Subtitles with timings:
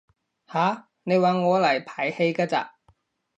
[0.51, 0.89] 吓？
[1.03, 2.79] 你搵我嚟排戲㗎咋？